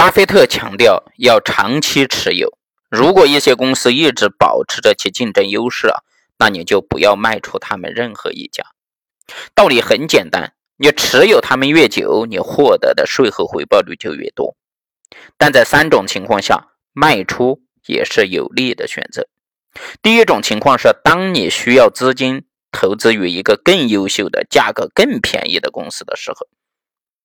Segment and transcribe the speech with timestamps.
[0.00, 2.56] 巴菲特强调要长期持有。
[2.88, 6.00] 如果一些公司一直保持着其竞争优势啊，
[6.38, 8.64] 那你就不要卖出他们任何一家。
[9.54, 14.56] 道理很简单，你持有他们越久，你获得的税后回报率就越多。
[15.36, 19.28] 但在三种情况下，卖出也是有利的选择。
[20.00, 26.46] 第一种情况是，当你需要资金投资于一个更优秀的、价格更便宜的公司的时候；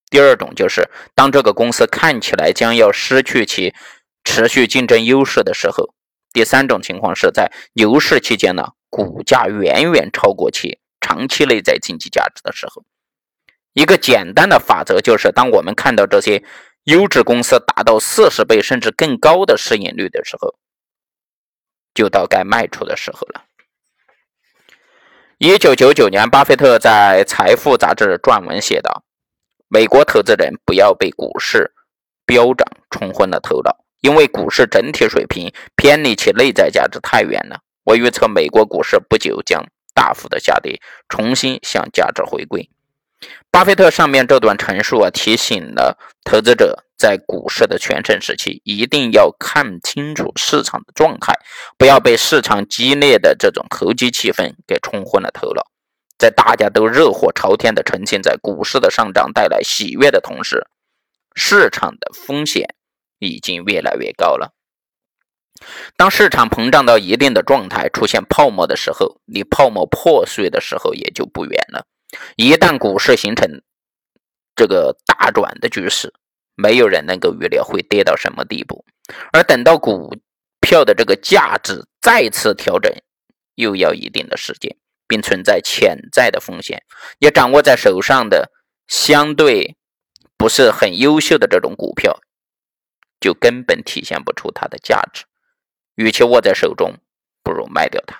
[0.09, 3.73] 第二种就是当这个公司看起来将要失去其。
[4.27, 5.93] 持续竞争优势的时候，
[6.33, 12.83] 第三种情况是在牛市期间呢，股价远远超过其长期内在经济价值的时候。
[13.73, 16.43] 一个简单的法则就是，当我们看到这些
[16.85, 20.55] 优质公司达到四十倍甚至更高的市盈率的时候，
[21.93, 23.43] 就到该卖出的时候了。
[25.37, 29.04] 一九九九年，巴菲特在《财富》杂志撰文写道
[29.68, 31.71] ：“美国投资人不要被股市
[32.25, 42.69] 飙涨冲昏了头脑。”因为股市整体水平偏离其内在价值太远了，我预测美国股市不久将大幅的下跌，重新向价值回归。
[43.49, 51.33] 巴菲特上面这段陈述啊，提醒了投资者在股市的全盛时期，一定要看清楚市场的状态，
[51.75, 55.63] 不要被市场激烈的这种投机气氛给冲昏了头脑。
[56.17, 60.67] 在大家都热火朝天的沉浸在股市的上涨带来喜悦的同时，
[61.35, 62.75] 市场的风险。
[63.19, 64.53] 已经越来越高了。
[65.95, 71.88] 当市场膨胀到一定的状态，出现泡沫的时候，离泡沫破碎的时候也就不远了。
[72.36, 73.61] 一旦股市形成
[74.53, 76.13] 这个大转的局势，
[76.55, 78.86] 没有人能够预料会跌到什么地步。
[79.31, 80.17] 而等到股
[80.59, 82.93] 票的这个价值再次调整，
[83.55, 84.75] 又要一定的时间，
[85.08, 86.84] 并存在潜在的风险。
[87.20, 88.52] 也掌握在手上的
[88.88, 89.75] 相对
[90.38, 92.20] 不是很优秀的这种股票。
[93.22, 95.23] 就根本体现不出它的价值，
[95.95, 96.95] 与其握在手中，
[97.42, 98.20] 不如卖掉它。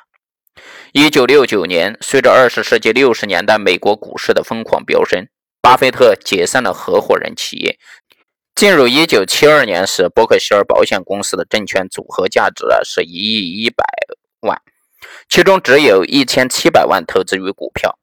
[0.94, 5.28] 一九六九年，随着二十世纪六十年代美国股市的疯狂飙升，
[5.62, 7.78] 巴菲特解散了合伙人企业。
[8.56, 13.86] 进入一九七二年时，伯克希尔保险公司的证券组合价值是一亿一百
[14.40, 14.60] 万，
[15.30, 17.98] 其中只有一千七百万投资于股票。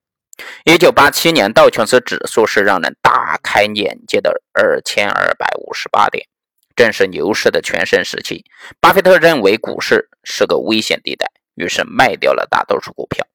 [0.64, 6.26] 一九八七年，道琼斯指数是让人大开眼界的二千二百五十八点。
[6.74, 8.44] 正是牛市的全盛时期，
[8.80, 13.26] 巴菲特认为股市是个危险地带，于是卖掉了大多数股票。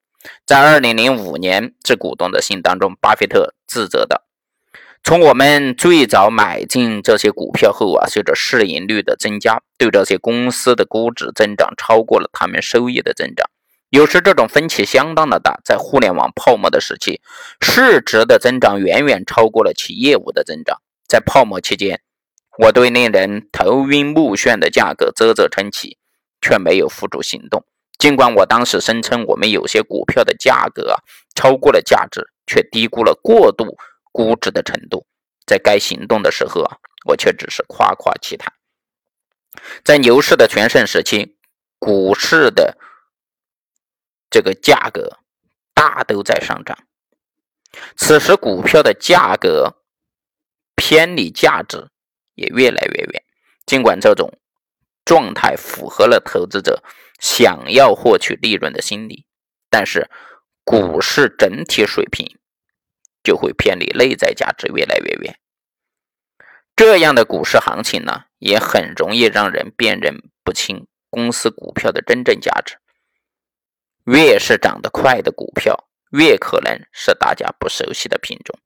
[0.44, 4.24] 在2005年致股东的信当中，巴菲特自责道
[5.04, 13.48] ：“从我们最早买进这些股票后啊，随着市盈率的增加，对这些公司的估值增长超过了他们收益的增长。
[13.90, 15.60] 有时这种分歧相当的大。
[15.64, 17.20] 在互联网泡沫的时期，
[17.60, 20.80] 市值的增长远远超过了其业务的增长。
[21.06, 22.00] 在泡沫期间。”
[22.58, 25.96] 我对令人头晕目眩的价格啧啧称奇，
[26.40, 27.64] 却没有付诸行动。
[28.00, 30.96] 尽管我当时声称我们有些股票的价格
[31.36, 33.76] 超过了价值，却低估了过度
[34.10, 35.06] 估值的程度。
[35.46, 36.76] 在该行动的时候啊，
[37.06, 38.52] 我却只是夸夸其谈。
[39.84, 41.36] 在牛市的全盛时期，
[41.78, 42.76] 股市的
[44.30, 45.18] 这个价格
[45.74, 46.78] 大都在上涨，
[47.96, 49.82] 此时股票的价格
[50.74, 51.88] 偏离价值。
[52.38, 53.24] 也越来越远。
[53.66, 54.38] 尽管这种
[55.04, 56.84] 状态符合了投资者
[57.18, 59.26] 想要获取利润的心理，
[59.68, 60.08] 但是
[60.62, 62.38] 股市整体水平
[63.24, 65.40] 就会偏离内在价值越来越远。
[66.76, 72.78] 这样的股市行情呢，也很容易让人辨认不清公司股票的真正价值。
[74.10, 78.58] 越是涨得快的股票，越可能是大家不熟悉的品种。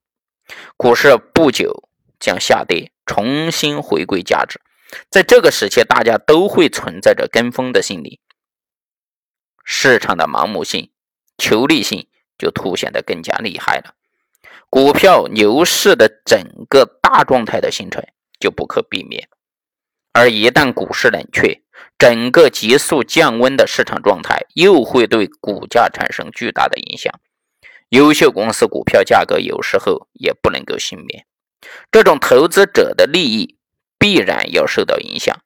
[0.77, 1.89] 股市不久
[2.19, 2.91] 将下跌。
[3.05, 4.61] 重新回归价值，
[5.11, 8.21] 在这个时期，大家都会存在着跟风的心理，
[9.65, 10.93] 市场的盲目性、
[11.37, 13.97] 求利性就凸显得更加厉害了。
[14.71, 18.03] 股票牛市的整个大状态的形成
[18.39, 19.29] 就不可避免，
[20.13, 21.62] 而一旦股市冷却，
[21.99, 27.13] 整个急速降温的市场状态又会对股价产生巨大的影响。
[27.91, 31.27] 优秀公司股票价格有时候也不能够幸免。
[31.91, 33.57] 这种投资者的利益
[33.99, 35.39] 必然要受到影响。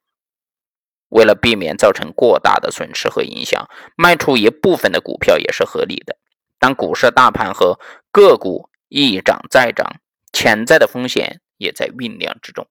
[1.09, 6.17] 为了避免造成过大的损失和影响，卖出一部分的股票也是合理的。
[6.59, 7.79] 当股市大盘和
[8.11, 10.01] 个股一涨再涨，
[10.33, 12.67] 潜在的风险也在酝酿之中。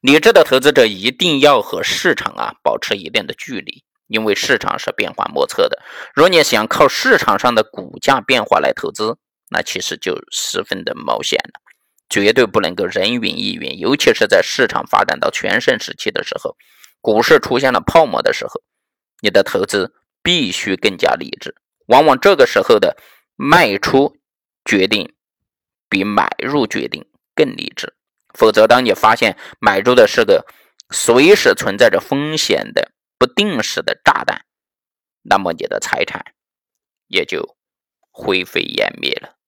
[0.00, 5.82] 理智的投资者一定要和市场啊保持一定的距离，因为市场是变幻莫测的。
[6.14, 9.18] 若你想靠市场上的股价变化来投资，
[9.50, 11.60] 那其实就十分的冒险了。
[12.08, 16.56] 绝对不能够人云亦云，尤其是在市场发展到全盛时期的时候，
[17.00, 18.60] 股市出现了泡沫的时候，
[19.22, 19.92] 你的投资
[20.22, 21.54] 必须更加理智。
[21.86, 22.96] 往往这个时候的
[23.36, 24.16] 卖出
[24.64, 25.12] 决定
[25.88, 27.94] 比买入决定更理智。
[28.34, 30.46] 否则，当你发现买入的是个
[30.90, 34.44] 随时存在着风险的不定时的炸弹，
[35.22, 36.34] 那么你的财产
[37.06, 37.56] 也就
[38.10, 39.39] 灰飞烟灭了。